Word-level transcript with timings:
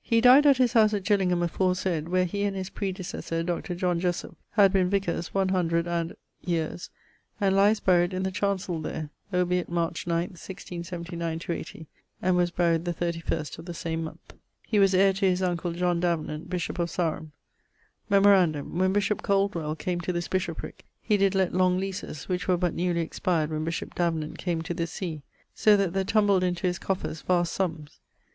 He 0.00 0.22
dyed 0.22 0.46
at 0.46 0.56
his 0.56 0.72
house 0.72 0.94
at 0.94 1.04
Gillingham 1.04 1.42
aforesaid, 1.42 2.08
where 2.08 2.24
he 2.24 2.44
and 2.44 2.56
his 2.56 2.70
predecessor, 2.70 3.42
Dr. 3.42 3.74
Jessop, 3.74 4.34
had 4.52 4.72
been 4.72 4.88
vicars 4.88 5.34
one 5.34 5.50
hundred 5.50 5.86
and... 5.86 6.16
yeares, 6.40 6.88
and 7.42 7.54
lyes 7.54 7.78
buryed 7.78 8.14
in 8.14 8.22
the 8.22 8.30
chancell 8.32 8.80
there. 8.80 9.10
Obiit 9.34 9.68
March 9.68 10.06
9th, 10.06 10.36
1679/80, 10.38 11.84
and 12.22 12.36
was 12.38 12.50
buried 12.50 12.86
the 12.86 12.94
31 12.94 13.44
of 13.58 13.66
the 13.66 13.74
same 13.74 14.02
month. 14.04 14.32
He 14.66 14.78
was 14.78 14.94
heire 14.94 15.12
to 15.16 15.28
his 15.28 15.42
uncle, 15.42 15.72
John 15.72 16.00
Davenant, 16.00 16.48
bishop 16.48 16.78
of 16.78 16.88
Sarum. 16.88 17.32
Memorandum: 18.08 18.78
when 18.78 18.94
bishop 18.94 19.20
Coldwell[DK] 19.20 19.76
came 19.78 20.00
to 20.00 20.12
this 20.14 20.26
bishoprick, 20.28 20.86
he 21.02 21.18
did 21.18 21.34
lett 21.34 21.52
long 21.52 21.76
leases, 21.76 22.30
which 22.30 22.48
were 22.48 22.56
but 22.56 22.72
newly 22.72 23.00
expired 23.02 23.50
when 23.50 23.62
bishop 23.64 23.94
Davenant 23.94 24.38
came 24.38 24.62
to 24.62 24.72
this 24.72 24.92
sea; 24.92 25.20
so 25.54 25.76
that 25.76 25.92
there 25.92 26.04
tumbled 26.04 26.42
into 26.42 26.66
his 26.66 26.78
coffers 26.78 27.20
vast 27.20 27.52
summes. 27.52 28.00